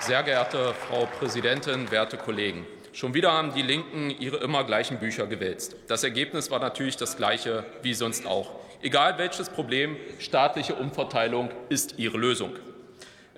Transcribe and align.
Sehr 0.00 0.22
geehrte 0.22 0.72
Frau 0.72 1.04
Präsidentin, 1.04 1.90
werte 1.90 2.16
Kollegen! 2.16 2.66
Schon 2.94 3.12
wieder 3.12 3.32
haben 3.32 3.52
die 3.52 3.60
Linken 3.60 4.08
ihre 4.08 4.38
immer 4.38 4.64
gleichen 4.64 4.98
Bücher 4.98 5.26
gewälzt. 5.26 5.76
Das 5.88 6.02
Ergebnis 6.02 6.50
war 6.50 6.58
natürlich 6.58 6.96
das 6.96 7.18
gleiche 7.18 7.64
wie 7.82 7.92
sonst 7.92 8.26
auch. 8.26 8.50
Egal 8.80 9.18
welches 9.18 9.50
Problem, 9.50 9.98
staatliche 10.18 10.74
Umverteilung 10.74 11.50
ist 11.68 11.98
ihre 11.98 12.16
Lösung. 12.16 12.52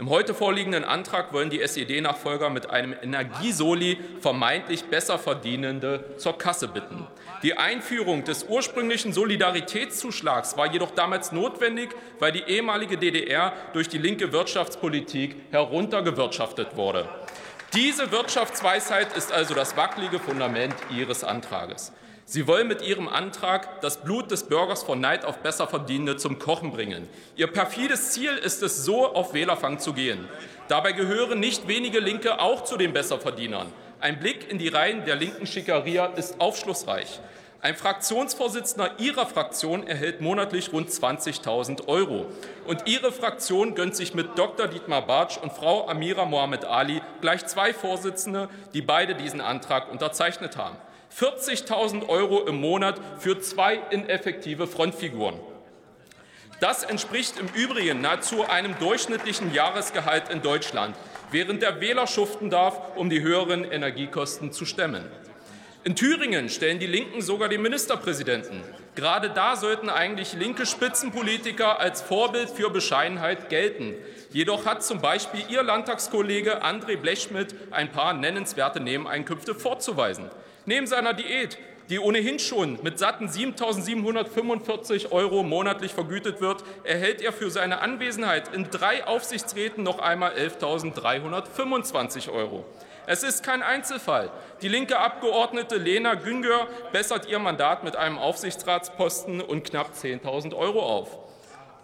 Im 0.02 0.10
heute 0.10 0.34
vorliegenden 0.34 0.82
Antrag 0.82 1.32
wollen 1.32 1.48
die 1.48 1.62
SED-Nachfolger 1.62 2.50
mit 2.50 2.68
einem 2.68 2.92
Energiesoli 3.04 4.00
vermeintlich 4.20 4.86
besser 4.86 5.16
Verdienende 5.16 6.16
zur 6.16 6.36
Kasse 6.36 6.66
bitten. 6.66 7.06
Die 7.44 7.56
Einführung 7.56 8.24
des 8.24 8.42
ursprünglichen 8.42 9.12
Solidaritätszuschlags 9.12 10.56
war 10.56 10.72
jedoch 10.72 10.90
damals 10.90 11.30
notwendig, 11.30 11.90
weil 12.18 12.32
die 12.32 12.42
ehemalige 12.42 12.98
DDR 12.98 13.52
durch 13.74 13.88
die 13.88 13.98
linke 13.98 14.32
Wirtschaftspolitik 14.32 15.36
heruntergewirtschaftet 15.52 16.74
wurde. 16.74 17.08
Diese 17.72 18.10
Wirtschaftsweisheit 18.10 19.16
ist 19.16 19.30
also 19.30 19.54
das 19.54 19.76
wackelige 19.76 20.18
Fundament 20.18 20.74
Ihres 20.90 21.22
Antrages. 21.22 21.92
Sie 22.24 22.46
wollen 22.46 22.68
mit 22.68 22.82
Ihrem 22.82 23.08
Antrag 23.08 23.80
das 23.80 24.02
Blut 24.02 24.30
des 24.30 24.44
Bürgers 24.44 24.84
von 24.84 25.00
Neid 25.00 25.24
auf 25.24 25.38
Besserverdienende 25.38 26.16
zum 26.16 26.38
Kochen 26.38 26.70
bringen. 26.70 27.08
Ihr 27.36 27.48
perfides 27.48 28.12
Ziel 28.12 28.30
ist 28.30 28.62
es, 28.62 28.84
so 28.84 29.12
auf 29.12 29.34
Wählerfang 29.34 29.80
zu 29.80 29.92
gehen. 29.92 30.28
Dabei 30.68 30.92
gehören 30.92 31.40
nicht 31.40 31.66
wenige 31.68 31.98
Linke 31.98 32.40
auch 32.40 32.64
zu 32.64 32.76
den 32.76 32.92
Besserverdienern. 32.92 33.72
Ein 34.00 34.20
Blick 34.20 34.50
in 34.50 34.58
die 34.58 34.68
Reihen 34.68 35.04
der 35.04 35.16
linken 35.16 35.46
Schickeria 35.46 36.06
ist 36.06 36.40
aufschlussreich. 36.40 37.20
Ein 37.60 37.76
Fraktionsvorsitzender 37.76 38.98
Ihrer 38.98 39.26
Fraktion 39.26 39.86
erhält 39.86 40.20
monatlich 40.20 40.72
rund 40.72 40.90
20.000 40.90 41.86
Euro. 41.86 42.26
Und 42.66 42.88
Ihre 42.88 43.12
Fraktion 43.12 43.76
gönnt 43.76 43.94
sich 43.94 44.14
mit 44.14 44.36
Dr. 44.36 44.66
Dietmar 44.66 45.06
Bartsch 45.06 45.36
und 45.36 45.52
Frau 45.52 45.86
Amira 45.88 46.24
Mohamed 46.24 46.64
Ali 46.64 47.00
gleich 47.20 47.46
zwei 47.46 47.72
Vorsitzende, 47.72 48.48
die 48.74 48.82
beide 48.82 49.14
diesen 49.14 49.40
Antrag 49.40 49.92
unterzeichnet 49.92 50.56
haben. 50.56 50.76
40.000 51.18 52.08
Euro 52.08 52.46
im 52.46 52.60
Monat 52.60 53.00
für 53.18 53.38
zwei 53.40 53.80
ineffektive 53.90 54.66
Frontfiguren. 54.66 55.38
Das 56.60 56.84
entspricht 56.84 57.34
im 57.40 57.48
Übrigen 57.60 58.00
nahezu 58.00 58.44
einem 58.48 58.78
durchschnittlichen 58.78 59.52
Jahresgehalt 59.52 60.28
in 60.30 60.42
Deutschland, 60.42 60.94
während 61.32 61.60
der 61.60 61.80
Wähler 61.80 62.06
schuften 62.06 62.50
darf, 62.50 62.96
um 62.96 63.10
die 63.10 63.20
höheren 63.20 63.64
Energiekosten 63.64 64.52
zu 64.52 64.64
stemmen. 64.64 65.04
In 65.84 65.96
Thüringen 65.96 66.48
stellen 66.48 66.78
die 66.78 66.86
Linken 66.86 67.20
sogar 67.20 67.48
den 67.48 67.60
Ministerpräsidenten. 67.60 68.62
Gerade 68.94 69.30
da 69.30 69.56
sollten 69.56 69.90
eigentlich 69.90 70.34
linke 70.34 70.64
Spitzenpolitiker 70.64 71.80
als 71.80 72.00
Vorbild 72.00 72.50
für 72.50 72.70
Bescheidenheit 72.70 73.48
gelten. 73.48 73.94
Jedoch 74.30 74.64
hat 74.64 74.84
zum 74.84 75.00
Beispiel 75.00 75.42
Ihr 75.48 75.64
Landtagskollege 75.64 76.62
André 76.62 76.96
Blechschmidt 76.96 77.56
ein 77.72 77.90
paar 77.90 78.14
nennenswerte 78.14 78.78
Nebeneinkünfte 78.78 79.56
vorzuweisen. 79.56 80.30
Neben 80.64 80.86
seiner 80.86 81.12
Diät, 81.12 81.58
die 81.90 81.98
ohnehin 81.98 82.38
schon 82.38 82.78
mit 82.82 82.98
satten 82.98 83.28
7.745 83.28 85.10
Euro 85.10 85.42
monatlich 85.42 85.92
vergütet 85.92 86.40
wird, 86.40 86.62
erhält 86.84 87.20
er 87.20 87.32
für 87.32 87.50
seine 87.50 87.80
Anwesenheit 87.80 88.54
in 88.54 88.70
drei 88.70 89.04
Aufsichtsräten 89.04 89.82
noch 89.82 89.98
einmal 89.98 90.32
11.325 90.32 92.30
Euro. 92.32 92.64
Es 93.06 93.24
ist 93.24 93.42
kein 93.42 93.64
Einzelfall. 93.64 94.30
Die 94.62 94.68
linke 94.68 94.98
Abgeordnete 94.98 95.76
Lena 95.76 96.14
Güngör 96.14 96.68
bessert 96.92 97.26
ihr 97.28 97.40
Mandat 97.40 97.82
mit 97.82 97.96
einem 97.96 98.18
Aufsichtsratsposten 98.18 99.40
und 99.40 99.64
knapp 99.64 99.94
10.000 99.94 100.54
Euro 100.54 100.80
auf. 100.80 101.18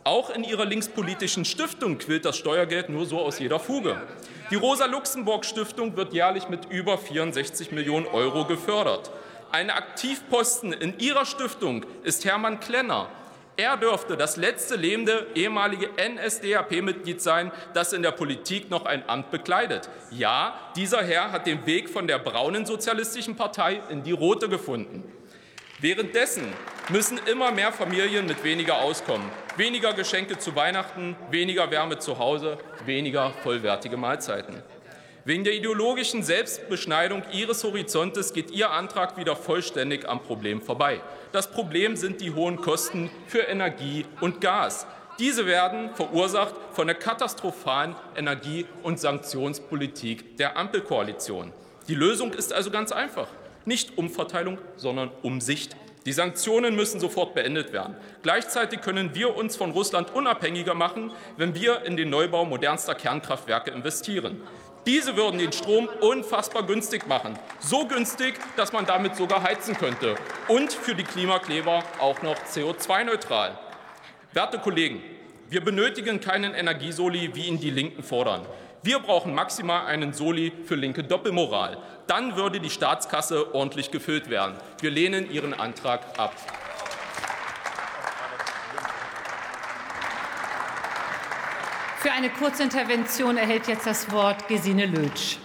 Auch 0.04 0.30
in 0.30 0.44
ihrer 0.44 0.64
linkspolitischen 0.64 1.44
Stiftung 1.44 1.98
quillt 1.98 2.24
das 2.24 2.36
Steuergeld 2.36 2.88
nur 2.88 3.06
so 3.06 3.18
aus 3.20 3.38
jeder 3.38 3.58
Fuge. 3.58 4.00
Die 4.50 4.56
Rosa-Luxemburg-Stiftung 4.56 5.96
wird 5.96 6.12
jährlich 6.12 6.48
mit 6.48 6.66
über 6.70 6.96
64 6.96 7.72
Millionen 7.72 8.06
Euro 8.06 8.44
gefördert. 8.46 9.10
Ein 9.52 9.70
Aktivposten 9.70 10.72
in 10.72 10.98
ihrer 10.98 11.26
Stiftung 11.26 11.84
ist 12.04 12.24
Hermann 12.24 12.60
Klenner, 12.60 13.08
er 13.58 13.76
dürfte 13.76 14.16
das 14.16 14.36
letzte 14.36 14.76
lebende 14.76 15.26
ehemalige 15.34 15.88
NSDAP-Mitglied 15.98 17.20
sein, 17.20 17.50
das 17.74 17.92
in 17.92 18.04
der 18.04 18.12
Politik 18.12 18.70
noch 18.70 18.86
ein 18.86 19.02
Amt 19.08 19.32
bekleidet. 19.32 19.90
Ja, 20.12 20.56
dieser 20.76 21.02
Herr 21.02 21.32
hat 21.32 21.48
den 21.48 21.66
Weg 21.66 21.90
von 21.90 22.06
der 22.06 22.20
braunen 22.20 22.66
Sozialistischen 22.66 23.34
Partei 23.34 23.82
in 23.88 24.04
die 24.04 24.12
rote 24.12 24.48
gefunden. 24.48 25.02
Währenddessen 25.80 26.44
müssen 26.90 27.20
immer 27.30 27.52
mehr 27.52 27.72
Familien 27.72 28.26
mit 28.26 28.42
weniger 28.44 28.80
auskommen. 28.80 29.28
Weniger 29.56 29.92
Geschenke 29.92 30.38
zu 30.38 30.56
Weihnachten, 30.56 31.16
weniger 31.30 31.70
Wärme 31.70 31.98
zu 31.98 32.18
Hause, 32.18 32.58
weniger 32.86 33.30
vollwertige 33.42 33.96
Mahlzeiten. 33.96 34.62
Wegen 35.24 35.44
der 35.44 35.54
ideologischen 35.54 36.22
Selbstbeschneidung 36.22 37.22
Ihres 37.32 37.62
Horizontes 37.62 38.32
geht 38.32 38.50
Ihr 38.50 38.70
Antrag 38.70 39.18
wieder 39.18 39.36
vollständig 39.36 40.08
am 40.08 40.22
Problem 40.22 40.62
vorbei. 40.62 41.02
Das 41.32 41.50
Problem 41.50 41.96
sind 41.96 42.22
die 42.22 42.32
hohen 42.32 42.56
Kosten 42.56 43.10
für 43.26 43.40
Energie 43.40 44.06
und 44.20 44.40
Gas. 44.40 44.86
Diese 45.18 45.46
werden 45.46 45.90
verursacht 45.94 46.54
von 46.72 46.86
der 46.86 46.96
katastrophalen 46.96 47.96
Energie- 48.16 48.64
und 48.82 48.98
Sanktionspolitik 48.98 50.38
der 50.38 50.56
Ampelkoalition. 50.56 51.52
Die 51.88 51.94
Lösung 51.94 52.32
ist 52.32 52.52
also 52.52 52.70
ganz 52.70 52.92
einfach. 52.92 53.28
Nicht 53.66 53.98
Umverteilung, 53.98 54.56
sondern 54.76 55.10
Umsicht. 55.22 55.76
Die 56.06 56.12
Sanktionen 56.12 56.76
müssen 56.76 57.00
sofort 57.00 57.34
beendet 57.34 57.72
werden. 57.72 57.96
Gleichzeitig 58.22 58.80
können 58.80 59.14
wir 59.14 59.36
uns 59.36 59.56
von 59.56 59.72
Russland 59.72 60.14
unabhängiger 60.14 60.74
machen, 60.74 61.12
wenn 61.36 61.54
wir 61.54 61.82
in 61.84 61.96
den 61.96 62.10
Neubau 62.10 62.44
modernster 62.44 62.94
Kernkraftwerke 62.94 63.70
investieren. 63.70 64.40
Diese 64.86 65.16
würden 65.16 65.38
den 65.38 65.52
Strom 65.52 65.88
unfassbar 66.00 66.62
günstig 66.62 67.06
machen. 67.08 67.38
So 67.60 67.86
günstig, 67.86 68.34
dass 68.56 68.72
man 68.72 68.86
damit 68.86 69.16
sogar 69.16 69.42
heizen 69.42 69.76
könnte. 69.76 70.14
Und 70.46 70.72
für 70.72 70.94
die 70.94 71.04
Klimakleber 71.04 71.82
auch 71.98 72.22
noch 72.22 72.36
CO2-neutral. 72.36 73.58
Werte 74.32 74.58
Kollegen, 74.58 75.02
wir 75.50 75.62
benötigen 75.62 76.20
keinen 76.20 76.54
Energiesoli, 76.54 77.34
wie 77.34 77.46
ihn 77.46 77.60
die 77.60 77.70
Linken 77.70 78.02
fordern. 78.02 78.46
Wir 78.82 79.00
brauchen 79.00 79.34
maximal 79.34 79.86
einen 79.86 80.12
Soli 80.12 80.52
für 80.64 80.76
linke 80.76 81.02
Doppelmoral. 81.02 81.78
Dann 82.06 82.36
würde 82.36 82.60
die 82.60 82.70
Staatskasse 82.70 83.54
ordentlich 83.54 83.90
gefüllt 83.90 84.30
werden. 84.30 84.54
Wir 84.80 84.90
lehnen 84.90 85.30
Ihren 85.30 85.52
Antrag 85.52 86.00
ab. 86.16 86.32
Für 91.98 92.12
eine 92.12 92.30
Kurzintervention 92.30 93.36
erhält 93.36 93.66
jetzt 93.66 93.84
das 93.84 94.12
Wort 94.12 94.46
Gesine 94.46 94.86
Lötsch. 94.86 95.38